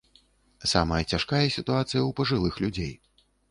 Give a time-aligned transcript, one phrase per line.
[0.71, 2.93] Самая цяжкая сітуацыя ў пажылых людзей.